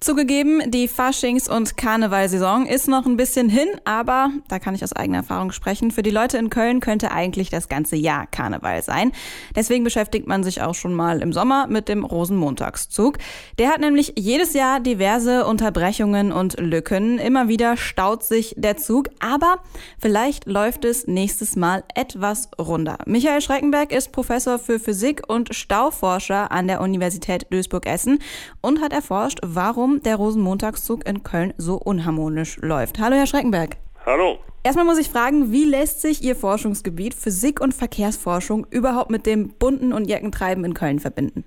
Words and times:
Zugegeben, 0.00 0.70
die 0.70 0.86
Faschings- 0.86 1.48
und 1.48 1.76
Karnevalsaison 1.76 2.66
ist 2.66 2.86
noch 2.86 3.04
ein 3.04 3.16
bisschen 3.16 3.48
hin, 3.48 3.66
aber 3.84 4.30
da 4.46 4.60
kann 4.60 4.76
ich 4.76 4.84
aus 4.84 4.92
eigener 4.92 5.18
Erfahrung 5.18 5.50
sprechen. 5.50 5.90
Für 5.90 6.02
die 6.02 6.10
Leute 6.10 6.38
in 6.38 6.50
Köln 6.50 6.78
könnte 6.78 7.10
eigentlich 7.10 7.50
das 7.50 7.68
ganze 7.68 7.96
Jahr 7.96 8.28
Karneval 8.28 8.82
sein. 8.82 9.10
Deswegen 9.56 9.82
beschäftigt 9.82 10.28
man 10.28 10.44
sich 10.44 10.62
auch 10.62 10.76
schon 10.76 10.94
mal 10.94 11.20
im 11.20 11.32
Sommer 11.32 11.66
mit 11.66 11.88
dem 11.88 12.04
Rosenmontagszug. 12.04 13.18
Der 13.58 13.70
hat 13.70 13.80
nämlich 13.80 14.12
jedes 14.16 14.54
Jahr 14.54 14.78
diverse 14.78 15.44
Unterbrechungen 15.44 16.30
und 16.30 16.60
Lücken. 16.60 17.18
Immer 17.18 17.48
wieder 17.48 17.76
staut 17.76 18.22
sich 18.22 18.54
der 18.56 18.76
Zug, 18.76 19.08
aber 19.18 19.58
vielleicht 19.98 20.46
läuft 20.46 20.84
es 20.84 21.08
nächstes 21.08 21.56
Mal 21.56 21.82
etwas 21.96 22.50
runder. 22.56 22.98
Michael 23.06 23.40
Schreckenberg 23.40 23.90
ist 23.92 24.12
Professor 24.12 24.60
für 24.60 24.78
Physik 24.78 25.22
und 25.26 25.56
Stauforscher 25.56 26.52
an 26.52 26.68
der 26.68 26.80
Universität 26.82 27.46
Duisburg-Essen 27.50 28.20
und 28.60 28.80
hat 28.80 28.92
erforscht, 28.92 29.40
warum 29.42 29.87
warum 29.88 30.02
der 30.02 30.16
Rosenmontagszug 30.16 31.08
in 31.08 31.22
Köln 31.22 31.54
so 31.56 31.76
unharmonisch 31.76 32.58
läuft. 32.60 32.98
Hallo, 32.98 33.16
Herr 33.16 33.26
Schreckenberg. 33.26 33.76
Hallo. 34.04 34.38
Erstmal 34.62 34.84
muss 34.84 34.98
ich 34.98 35.08
fragen, 35.08 35.50
wie 35.50 35.64
lässt 35.64 36.02
sich 36.02 36.22
Ihr 36.22 36.36
Forschungsgebiet 36.36 37.14
Physik 37.14 37.60
und 37.60 37.72
Verkehrsforschung 37.72 38.66
überhaupt 38.70 39.10
mit 39.10 39.24
dem 39.24 39.48
bunten 39.58 39.94
und 39.94 40.06
Jackentreiben 40.06 40.64
in 40.64 40.74
Köln 40.74 40.98
verbinden? 40.98 41.44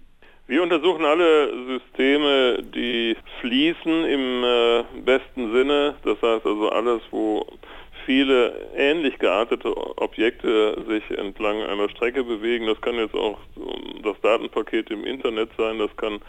Wir 0.48 0.64
untersuchen 0.64 1.06
alle 1.06 1.52
Systeme, 1.68 2.64
die 2.64 3.16
fließen 3.42 4.06
im 4.06 4.44
äh, 4.44 4.84
besten 5.06 5.54
Sinne. 5.54 5.96
Das 6.04 6.20
heißt 6.22 6.46
also 6.46 6.70
alles, 6.70 7.02
wo 7.12 7.46
viele 8.06 8.54
ähnlich 8.76 9.20
geartete 9.20 9.76
Objekte 9.98 10.84
sich 10.88 11.18
entlang 11.18 11.62
einer 11.62 11.90
Strecke 11.90 12.24
bewegen. 12.24 12.66
Das 12.66 12.82
kann 12.82 12.96
jetzt 12.96 13.14
auch 13.14 13.38
das 14.04 14.20
Datenpaket 14.22 14.90
im 14.90 15.06
Internet 15.06 15.52
sein, 15.58 15.78
das 15.78 15.96
kann 15.96 16.20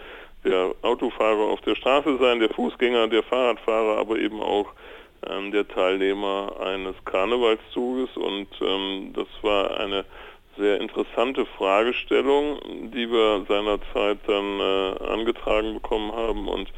der 0.44 0.74
Autofahrer 0.82 1.50
auf 1.50 1.60
der 1.60 1.74
Straße 1.74 2.18
sein, 2.18 2.40
der 2.40 2.50
Fußgänger, 2.50 3.08
der 3.08 3.22
Fahrradfahrer, 3.22 3.98
aber 3.98 4.18
eben 4.18 4.40
auch 4.40 4.66
ähm, 5.28 5.52
der 5.52 5.66
Teilnehmer 5.68 6.56
eines 6.60 6.96
Karnevalszuges. 7.04 8.16
Und 8.16 8.48
ähm, 8.60 9.12
das 9.14 9.28
war 9.42 9.78
eine 9.78 10.04
sehr 10.58 10.80
interessante 10.80 11.46
Fragestellung, 11.46 12.58
die 12.92 13.10
wir 13.10 13.44
seinerzeit 13.48 14.18
dann 14.26 14.60
äh, 14.60 15.12
angetragen 15.12 15.74
bekommen 15.74 16.12
haben. 16.12 16.48
Und 16.48 16.68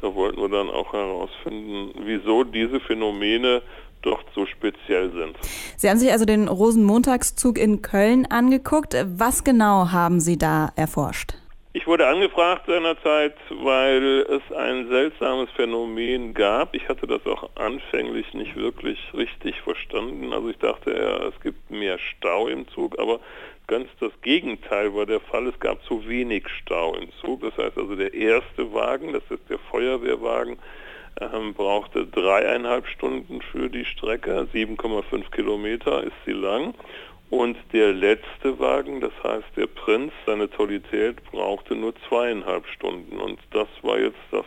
da 0.00 0.14
wollten 0.14 0.40
wir 0.40 0.48
dann 0.48 0.70
auch 0.70 0.92
herausfinden, 0.92 1.92
wieso 2.04 2.44
diese 2.44 2.80
Phänomene 2.80 3.62
dort 4.02 4.26
so 4.34 4.44
speziell 4.44 5.10
sind. 5.12 5.36
Sie 5.78 5.88
haben 5.88 5.96
sich 5.96 6.12
also 6.12 6.26
den 6.26 6.46
Rosenmontagszug 6.46 7.58
in 7.58 7.80
Köln 7.80 8.26
angeguckt. 8.26 8.94
Was 9.16 9.44
genau 9.44 9.90
haben 9.92 10.20
Sie 10.20 10.36
da 10.36 10.72
erforscht? 10.76 11.34
Ich 11.76 11.88
wurde 11.88 12.06
angefragt 12.06 12.66
seinerzeit, 12.68 13.34
weil 13.50 14.24
es 14.28 14.56
ein 14.56 14.86
seltsames 14.86 15.50
Phänomen 15.56 16.32
gab. 16.32 16.72
Ich 16.72 16.88
hatte 16.88 17.08
das 17.08 17.26
auch 17.26 17.50
anfänglich 17.56 18.32
nicht 18.32 18.54
wirklich 18.54 18.96
richtig 19.12 19.60
verstanden. 19.60 20.32
Also 20.32 20.50
ich 20.50 20.58
dachte, 20.58 20.92
ja, 20.92 21.26
es 21.26 21.40
gibt 21.40 21.72
mehr 21.72 21.98
Stau 21.98 22.46
im 22.46 22.68
Zug, 22.68 22.96
aber 23.00 23.18
ganz 23.66 23.88
das 23.98 24.12
Gegenteil 24.22 24.94
war 24.94 25.04
der 25.04 25.18
Fall. 25.18 25.48
Es 25.48 25.58
gab 25.58 25.82
zu 25.82 26.06
wenig 26.06 26.48
Stau 26.48 26.94
im 26.94 27.10
Zug. 27.20 27.40
Das 27.40 27.56
heißt 27.58 27.76
also, 27.76 27.96
der 27.96 28.14
erste 28.14 28.72
Wagen, 28.72 29.12
das 29.12 29.24
ist 29.28 29.50
der 29.50 29.58
Feuerwehrwagen, 29.58 30.60
ähm, 31.20 31.54
brauchte 31.54 32.06
dreieinhalb 32.06 32.86
Stunden 32.86 33.42
für 33.42 33.68
die 33.68 33.84
Strecke, 33.84 34.46
7,5 34.54 35.28
Kilometer 35.32 36.04
ist 36.04 36.14
sie 36.24 36.34
lang. 36.34 36.72
Und 37.34 37.56
der 37.72 37.92
letzte 37.92 38.60
Wagen, 38.60 39.00
das 39.00 39.10
heißt 39.24 39.56
der 39.56 39.66
Prinz, 39.66 40.12
seine 40.24 40.48
Tollität, 40.48 41.16
brauchte 41.32 41.74
nur 41.74 41.92
zweieinhalb 42.08 42.64
Stunden. 42.68 43.18
Und 43.18 43.40
das 43.50 43.66
war 43.82 43.98
jetzt 43.98 44.20
das 44.30 44.44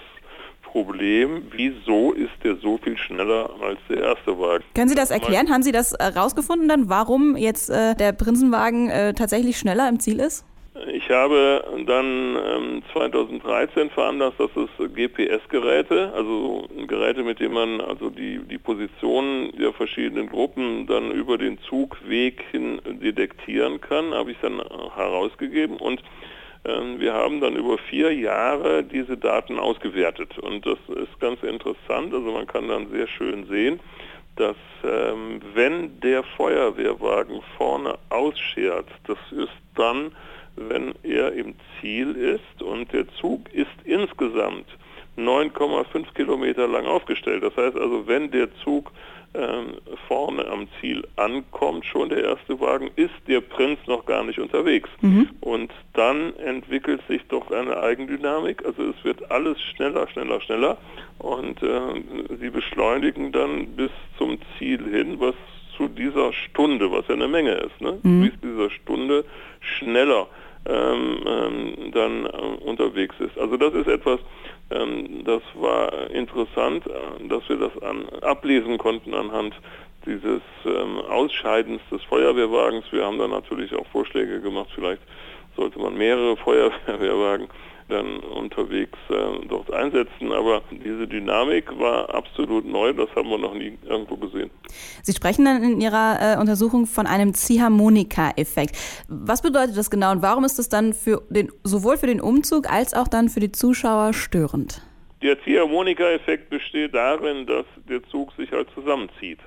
Problem. 0.61 1.51
Wieso 1.51 2.13
ist 2.13 2.31
der 2.45 2.55
so 2.55 2.77
viel 2.77 2.97
schneller 2.97 3.49
als 3.61 3.79
der 3.89 3.97
erste 3.97 4.39
Wagen? 4.39 4.63
Können 4.73 4.87
Sie 4.87 4.95
das 4.95 5.11
erklären? 5.11 5.49
Haben 5.49 5.63
Sie 5.63 5.73
das 5.73 5.95
herausgefunden 5.99 6.69
dann, 6.69 6.87
warum 6.87 7.35
jetzt 7.35 7.69
äh, 7.69 7.93
der 7.93 8.13
Prinzenwagen 8.13 8.89
äh, 8.89 9.13
tatsächlich 9.13 9.57
schneller 9.57 9.89
im 9.89 9.99
Ziel 9.99 10.21
ist? 10.21 10.45
Ich 10.85 11.09
habe 11.09 11.63
dann 11.85 12.37
ähm, 12.37 12.83
2013 12.93 13.89
veranlasst, 13.89 14.39
dass 14.39 14.51
es 14.55 14.69
GPS-Geräte, 14.93 16.13
also 16.13 16.67
Geräte, 16.87 17.23
mit 17.23 17.39
denen 17.39 17.53
man 17.53 17.81
also 17.81 18.09
die, 18.09 18.39
die 18.39 18.57
Positionen 18.59 19.51
der 19.57 19.73
verschiedenen 19.73 20.29
Gruppen 20.29 20.85
dann 20.85 21.11
über 21.11 21.37
den 21.37 21.57
Zugweg 21.61 22.43
hin 22.51 22.79
detektieren 22.85 23.81
kann, 23.81 24.13
habe 24.13 24.31
ich 24.31 24.37
dann 24.41 24.61
herausgegeben. 24.95 25.77
Und 25.77 26.03
ähm, 26.65 26.99
wir 26.99 27.13
haben 27.13 27.41
dann 27.41 27.55
über 27.55 27.77
vier 27.77 28.13
Jahre 28.13 28.83
diese 28.83 29.17
Daten 29.17 29.57
ausgewertet. 29.57 30.37
Und 30.37 30.65
das 30.65 30.79
ist 30.89 31.19
ganz 31.19 31.41
interessant, 31.41 32.13
also 32.13 32.31
man 32.31 32.45
kann 32.45 32.67
dann 32.67 32.91
sehr 32.91 33.07
schön 33.07 33.47
sehen, 33.47 33.79
dass 34.35 34.57
ähm, 34.83 35.41
wenn 35.55 35.99
der 36.01 36.23
Feuerwehrwagen 36.23 37.41
vorne 37.57 37.97
ausschert, 38.09 38.87
das 39.07 39.17
ist 39.31 39.57
dann 39.75 40.11
wenn 40.57 40.93
er 41.03 41.33
im 41.33 41.55
Ziel 41.79 42.15
ist 42.15 42.61
und 42.61 42.91
der 42.91 43.07
Zug 43.13 43.53
ist 43.53 43.67
insgesamt 43.85 44.65
9,5 45.17 46.13
Kilometer 46.13 46.67
lang 46.67 46.85
aufgestellt. 46.85 47.43
Das 47.43 47.55
heißt 47.55 47.75
also, 47.75 48.07
wenn 48.07 48.29
der 48.29 48.53
Zug 48.63 48.91
ähm, 49.33 49.73
vorne 50.07 50.47
am 50.47 50.67
Ziel 50.79 51.07
ankommt, 51.15 51.85
schon 51.85 52.09
der 52.09 52.23
erste 52.23 52.59
Wagen, 52.59 52.91
ist 52.95 53.13
der 53.27 53.41
Prinz 53.41 53.79
noch 53.87 54.05
gar 54.05 54.23
nicht 54.23 54.39
unterwegs. 54.39 54.89
Mhm. 55.01 55.29
Und 55.41 55.71
dann 55.93 56.35
entwickelt 56.37 57.01
sich 57.07 57.21
doch 57.27 57.51
eine 57.51 57.77
Eigendynamik. 57.77 58.63
Also 58.65 58.83
es 58.83 59.03
wird 59.03 59.29
alles 59.31 59.59
schneller, 59.61 60.07
schneller, 60.07 60.39
schneller. 60.41 60.77
Und 61.19 61.61
äh, 61.63 61.79
sie 62.39 62.49
beschleunigen 62.49 63.31
dann 63.31 63.67
bis 63.75 63.91
zum 64.17 64.37
Ziel 64.57 64.83
hin, 64.89 65.19
was 65.19 65.35
zu 65.75 65.87
dieser 65.87 66.33
Stunde, 66.33 66.91
was 66.91 67.07
ja 67.07 67.15
eine 67.15 67.27
Menge 67.27 67.51
ist, 67.51 67.79
ne? 67.79 67.99
Mhm. 68.01 68.21
bis 68.21 68.41
dieser 68.41 68.69
Stunde 68.71 69.25
schneller 69.59 70.27
dann 71.97 72.25
äh, 72.25 72.29
unterwegs 72.63 73.15
ist. 73.19 73.37
Also 73.37 73.57
das 73.57 73.73
ist 73.73 73.87
etwas, 73.87 74.19
ähm, 74.69 75.23
das 75.25 75.41
war 75.55 76.09
interessant, 76.11 76.85
äh, 76.87 77.27
dass 77.27 77.47
wir 77.49 77.57
das 77.57 77.77
an, 77.81 78.07
ablesen 78.21 78.77
konnten 78.77 79.13
anhand 79.13 79.53
dieses 80.05 80.41
ähm, 80.65 80.99
Ausscheidens 81.09 81.81
des 81.91 82.01
Feuerwehrwagens. 82.03 82.85
Wir 82.91 83.05
haben 83.05 83.17
dann 83.17 83.31
natürlich 83.31 83.73
auch 83.75 83.85
Vorschläge 83.87 84.39
gemacht, 84.39 84.69
vielleicht 84.73 85.01
sollte 85.55 85.79
man 85.79 85.97
mehrere 85.97 86.37
Feuerwehrwagen 86.45 87.49
dann 87.89 88.19
unterwegs 88.19 88.97
äh, 89.09 89.47
dort 89.47 89.71
einsetzen. 89.71 90.31
Aber 90.31 90.61
diese 90.71 91.07
Dynamik 91.07 91.65
war 91.79 92.13
absolut 92.13 92.65
neu, 92.65 92.93
das 92.93 93.09
haben 93.15 93.29
wir 93.29 93.37
noch 93.37 93.53
nie 93.53 93.77
irgendwo 93.87 94.17
gesehen. 94.17 94.49
Sie 95.03 95.13
sprechen 95.13 95.45
dann 95.45 95.63
in 95.63 95.81
Ihrer 95.81 96.35
äh, 96.35 96.39
Untersuchung 96.39 96.85
von 96.85 97.07
einem 97.07 97.33
Ziehharmonika-Effekt. 97.33 98.77
Was 99.07 99.41
bedeutet 99.41 99.77
das 99.77 99.89
genau 99.89 100.11
und 100.11 100.21
warum 100.21 100.43
ist 100.43 100.59
das 100.59 100.69
dann 100.69 100.93
für 100.93 101.21
den, 101.29 101.51
sowohl 101.63 101.97
für 101.97 102.07
den 102.07 102.21
Umzug 102.21 102.71
als 102.71 102.93
auch 102.93 103.07
dann 103.07 103.29
für 103.29 103.39
die 103.39 103.51
Zuschauer 103.51 104.13
störend? 104.13 104.81
Der 105.21 105.41
Ziehharmonika-Effekt 105.43 106.49
besteht 106.49 106.93
darin, 106.93 107.45
dass 107.47 107.65
der 107.89 108.03
Zug 108.09 108.31
sich 108.37 108.51
halt 108.51 108.67
zusammenzieht. 108.75 109.39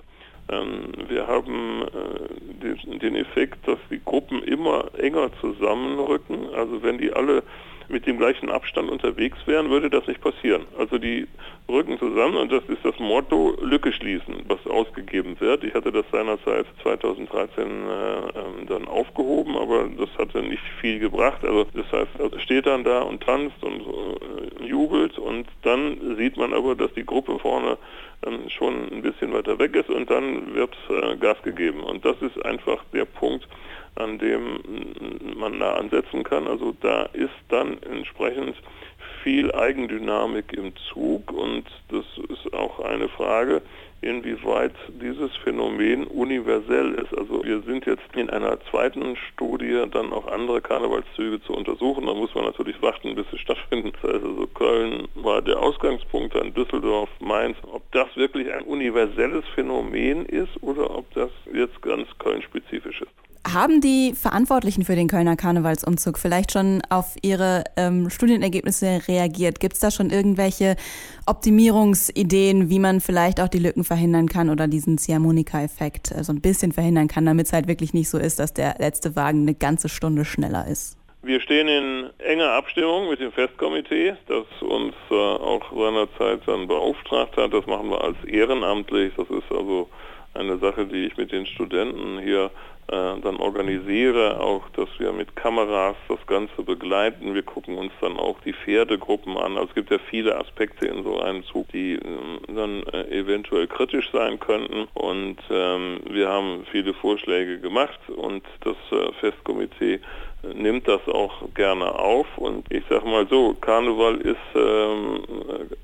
Ähm, 0.50 0.92
wir 1.08 1.26
haben 1.26 1.82
äh, 1.82 2.98
den 2.98 3.14
Effekt, 3.14 3.68
dass 3.68 3.78
die 3.90 4.00
Gruppen 4.04 4.42
immer 4.42 4.90
enger 4.98 5.30
zusammenrücken. 5.40 6.48
Also 6.54 6.82
wenn 6.82 6.98
die 6.98 7.12
alle 7.12 7.42
mit 7.90 8.06
dem 8.06 8.18
gleichen 8.18 8.50
Abstand 8.50 8.90
unterwegs 8.90 9.36
wären, 9.46 9.70
würde 9.70 9.90
das 9.90 10.06
nicht 10.06 10.20
passieren. 10.20 10.66
Also 10.78 10.98
die 10.98 11.26
rücken 11.68 11.98
zusammen 11.98 12.36
und 12.36 12.52
das 12.52 12.64
ist 12.68 12.84
das 12.84 12.98
Motto 12.98 13.56
Lücke 13.60 13.92
schließen, 13.92 14.44
was 14.48 14.64
ausgegeben 14.66 15.38
wird. 15.40 15.64
Ich 15.64 15.74
hatte 15.74 15.92
das 15.92 16.04
seinerzeit 16.12 16.66
2013 16.82 17.64
äh, 17.64 17.68
ähm, 17.68 18.66
dann 18.66 18.88
aufgehoben, 18.88 19.56
aber 19.56 19.88
das 19.98 20.08
hatte 20.18 20.42
nicht 20.42 20.62
viel 20.80 20.98
gebracht. 20.98 21.44
Also 21.44 21.66
das 21.74 21.90
heißt, 21.92 22.42
steht 22.42 22.66
dann 22.66 22.84
da 22.84 23.02
und 23.02 23.22
tanzt 23.22 23.62
und 23.62 23.80
äh, 23.80 24.66
jubelt 24.66 25.18
und 25.18 25.46
dann 25.62 26.16
sieht 26.16 26.36
man 26.36 26.52
aber, 26.52 26.74
dass 26.74 26.92
die 26.94 27.04
Gruppe 27.04 27.38
vorne 27.38 27.78
ähm, 28.26 28.48
schon 28.48 28.92
ein 28.92 29.02
bisschen 29.02 29.32
weiter 29.32 29.58
weg 29.58 29.74
ist 29.74 29.88
und 29.88 30.10
dann 30.10 30.54
wird 30.54 30.76
äh, 30.88 31.16
Gas 31.16 31.40
gegeben. 31.42 31.82
Und 31.82 32.04
das 32.04 32.16
ist 32.20 32.44
einfach 32.44 32.84
der 32.92 33.04
Punkt, 33.04 33.46
an 33.96 34.18
dem 34.18 34.60
man 35.36 35.58
da 35.58 35.74
ansetzen 35.74 36.22
kann. 36.24 36.46
Also 36.46 36.74
da 36.80 37.04
ist 37.12 37.30
dann 37.48 37.82
entsprechend 37.82 38.56
viel 39.22 39.52
Eigendynamik 39.52 40.52
im 40.52 40.72
Zug 40.92 41.32
und 41.32 41.64
das 41.88 42.04
ist 42.28 42.52
auch 42.54 42.80
eine 42.80 43.08
Frage, 43.08 43.62
inwieweit 44.02 44.72
dieses 45.00 45.34
Phänomen 45.44 46.06
universell 46.06 46.94
ist. 46.94 47.12
Also 47.16 47.44
wir 47.44 47.60
sind 47.62 47.84
jetzt 47.86 48.02
in 48.14 48.30
einer 48.30 48.58
zweiten 48.70 49.16
Studie 49.16 49.84
dann 49.90 50.12
auch 50.12 50.26
andere 50.26 50.60
Karnevalszüge 50.60 51.42
zu 51.42 51.52
untersuchen. 51.52 52.06
Da 52.06 52.14
muss 52.14 52.34
man 52.34 52.44
natürlich 52.44 52.80
warten, 52.80 53.14
bis 53.14 53.26
sie 53.30 53.38
stattfinden. 53.38 53.92
Das 53.92 54.14
heißt 54.14 54.24
also 54.24 54.46
Köln 54.54 55.08
war 55.16 55.42
der 55.42 55.58
Ausgangspunkt, 55.60 56.34
dann 56.34 56.54
Düsseldorf, 56.54 57.10
Mainz. 57.20 57.58
Ob 57.70 57.82
das 57.92 58.08
wirklich 58.16 58.50
ein 58.52 58.62
universelles 58.62 59.44
Phänomen 59.54 60.24
ist 60.26 60.62
oder 60.62 60.96
ob 60.96 61.12
das 61.12 61.30
jetzt 61.52 61.80
ganz 61.82 62.08
Köln-spezifisch 62.18 63.02
ist. 63.02 63.29
Haben 63.46 63.80
die 63.80 64.14
Verantwortlichen 64.14 64.84
für 64.84 64.94
den 64.94 65.08
Kölner 65.08 65.36
Karnevalsumzug 65.36 66.18
vielleicht 66.18 66.52
schon 66.52 66.82
auf 66.90 67.16
ihre 67.22 67.64
ähm, 67.76 68.10
Studienergebnisse 68.10 69.00
reagiert? 69.08 69.60
Gibt 69.60 69.74
es 69.74 69.80
da 69.80 69.90
schon 69.90 70.10
irgendwelche 70.10 70.76
Optimierungsideen, 71.26 72.68
wie 72.70 72.78
man 72.78 73.00
vielleicht 73.00 73.40
auch 73.40 73.48
die 73.48 73.58
Lücken 73.58 73.84
verhindern 73.84 74.28
kann 74.28 74.50
oder 74.50 74.68
diesen 74.68 74.98
Ziehharmonika-Effekt 74.98 76.12
äh, 76.12 76.22
so 76.22 76.32
ein 76.32 76.40
bisschen 76.40 76.72
verhindern 76.72 77.08
kann, 77.08 77.24
damit 77.24 77.46
es 77.46 77.52
halt 77.52 77.66
wirklich 77.66 77.94
nicht 77.94 78.10
so 78.10 78.18
ist, 78.18 78.38
dass 78.38 78.52
der 78.52 78.76
letzte 78.78 79.16
Wagen 79.16 79.42
eine 79.42 79.54
ganze 79.54 79.88
Stunde 79.88 80.24
schneller 80.24 80.66
ist? 80.66 80.96
Wir 81.22 81.40
stehen 81.40 81.68
in 81.68 82.10
enger 82.18 82.52
Abstimmung 82.52 83.10
mit 83.10 83.20
dem 83.20 83.30
Festkomitee, 83.32 84.14
das 84.26 84.46
uns 84.62 84.94
äh, 85.10 85.14
auch 85.14 85.70
seinerzeit 85.70 86.40
dann 86.46 86.66
beauftragt 86.66 87.36
hat. 87.36 87.52
Das 87.52 87.66
machen 87.66 87.90
wir 87.90 88.02
als 88.02 88.16
ehrenamtlich. 88.24 89.12
Das 89.16 89.28
ist 89.28 89.50
also 89.50 89.88
eine 90.34 90.58
Sache, 90.58 90.86
die 90.86 91.06
ich 91.06 91.16
mit 91.16 91.32
den 91.32 91.46
Studenten 91.46 92.18
hier 92.18 92.50
äh, 92.90 93.20
dann 93.20 93.36
organisiere, 93.36 94.40
auch 94.40 94.68
dass 94.70 94.88
wir 94.98 95.12
mit 95.12 95.36
Kameras 95.36 95.96
das 96.08 96.18
Ganze 96.26 96.62
begleiten. 96.62 97.34
Wir 97.34 97.42
gucken 97.42 97.78
uns 97.78 97.92
dann 98.00 98.16
auch 98.16 98.40
die 98.40 98.52
Pferdegruppen 98.52 99.36
an. 99.36 99.56
Also 99.56 99.68
es 99.68 99.74
gibt 99.74 99.90
ja 99.90 99.98
viele 100.10 100.36
Aspekte 100.36 100.88
in 100.88 101.04
so 101.04 101.20
einem 101.20 101.44
Zug, 101.44 101.68
die 101.68 101.94
äh, 101.94 102.00
dann 102.48 102.82
äh, 102.92 103.20
eventuell 103.20 103.68
kritisch 103.68 104.10
sein 104.12 104.40
könnten. 104.40 104.88
Und 104.94 105.38
ähm, 105.50 106.00
wir 106.10 106.28
haben 106.28 106.66
viele 106.72 106.92
Vorschläge 106.94 107.60
gemacht 107.60 108.00
und 108.08 108.42
das 108.62 108.76
äh, 108.90 109.12
Festkomitee 109.20 110.00
nimmt 110.54 110.88
das 110.88 111.06
auch 111.06 111.52
gerne 111.54 111.94
auf 111.94 112.26
und 112.38 112.72
ich 112.72 112.82
sage 112.88 113.06
mal 113.06 113.26
so, 113.28 113.54
Karneval 113.60 114.16
ist 114.22 114.36
ähm, 114.54 115.20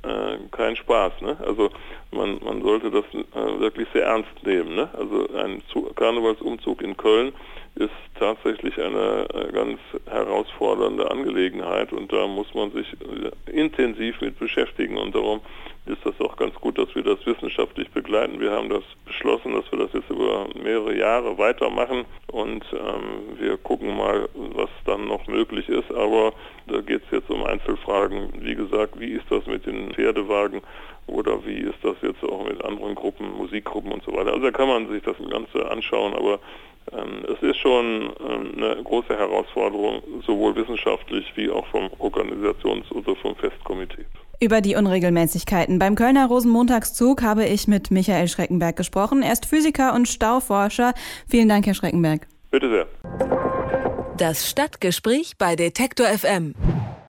äh, 0.03 0.39
kein 0.51 0.77
Spaß. 0.77 1.21
Ne? 1.21 1.37
Also 1.47 1.71
man, 2.13 2.39
man 2.45 2.63
sollte 2.63 2.91
das 2.91 3.05
äh, 3.15 3.61
wirklich 3.61 3.89
sehr 3.93 4.07
ernst 4.07 4.31
nehmen. 4.45 4.75
Ne? 4.75 4.89
Also 4.97 5.29
ein 5.35 5.63
Karnevalsumzug 5.95 6.83
in 6.83 6.97
Köln 6.97 7.33
ist 7.77 7.91
tatsächlich 8.19 8.81
eine 8.81 9.27
äh, 9.35 9.53
ganz 9.53 9.79
herausfordernde 10.09 11.11
Angelegenheit 11.11 11.93
und 11.93 12.13
da 12.13 12.27
muss 12.27 12.53
man 12.55 12.73
sich 12.73 12.87
äh, 12.95 13.51
intensiv 13.51 14.21
mit 14.21 14.39
beschäftigen 14.39 14.97
und 14.97 15.15
darum 15.15 15.41
ist 15.87 16.05
das 16.05 16.21
auch 16.21 16.37
ganz 16.37 16.55
gut, 16.57 16.79
dass 16.79 16.93
wir 16.95 17.03
das 17.03 17.25
wissenschaftlich 17.27 17.89
begleiten. 17.91 18.41
Wir 18.41 18.51
haben 18.51 18.69
das 18.69 18.83
beschlossen, 19.05 19.53
dass 19.53 19.71
wir 19.71 19.79
das 19.79 19.93
jetzt 19.93 20.11
über 20.11 20.49
mehrere 20.61 20.97
Jahre 20.97 21.39
weitermachen 21.39 22.05
und 22.29 22.65
ähm, 22.73 23.39
wir 23.39 23.57
gucken 23.59 23.97
mal, 23.97 24.29
was 24.35 24.71
dann 24.85 25.07
noch 25.07 25.27
möglich 25.29 25.69
ist. 25.69 25.91
Aber 25.93 26.33
da 26.67 26.81
geht 26.81 27.03
es 27.05 27.11
jetzt 27.13 27.31
um 27.31 27.45
Einzelfragen. 27.45 28.33
Wie 28.41 28.57
gesagt, 28.57 28.99
wie 28.99 29.13
ist 29.13 29.27
das 29.31 29.47
mit 29.47 29.65
den 29.67 29.93
Pferdewagen 29.93 30.61
oder 31.07 31.45
wie 31.45 31.59
ist 31.59 31.79
das 31.83 31.97
jetzt 32.03 32.23
auch 32.25 32.47
mit 32.47 32.65
anderen 32.65 32.95
Gruppen, 32.95 33.33
Musikgruppen 33.37 33.93
und 33.93 34.03
so 34.05 34.13
weiter. 34.13 34.33
Also 34.33 34.43
da 34.43 34.51
kann 34.51 34.69
man 34.69 34.89
sich 34.89 35.03
das 35.03 35.17
Ganze 35.31 35.71
anschauen, 35.71 36.15
aber 36.15 36.41
ähm, 36.93 37.25
es 37.33 37.43
ist 37.43 37.59
schon 37.59 38.11
ähm, 38.21 38.53
eine 38.57 38.83
große 38.83 39.17
Herausforderung, 39.17 40.03
sowohl 40.27 40.55
wissenschaftlich 40.57 41.25
wie 41.35 41.51
auch 41.51 41.67
vom 41.69 41.89
Organisations- 41.99 42.91
oder 42.93 43.17
vom 43.17 43.35
Festkomitee. 43.37 44.05
Über 44.39 44.61
die 44.61 44.75
Unregelmäßigkeiten 44.75 45.79
beim 45.79 45.95
Kölner 45.95 46.27
Rosenmontagszug 46.27 47.23
habe 47.23 47.47
ich 47.47 47.69
mit 47.69 47.91
Michael 47.91 48.29
Schreckenberg 48.29 48.77
gesprochen. 48.77 49.23
Er 49.23 49.33
ist 49.33 49.47
Physiker 49.47 49.95
und 49.95 50.09
Stauforscher. 50.09 50.93
Vielen 51.27 51.49
Dank, 51.49 51.67
Herr 51.67 51.75
Schreckenberg. 51.75 52.27
Bitte 52.51 52.69
sehr. 52.69 52.87
Das 54.19 54.49
Stadtgespräch 54.49 55.33
bei 55.39 55.57
Detektor 55.57 56.07
FM. 56.07 56.55